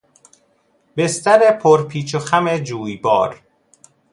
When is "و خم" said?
2.15-2.57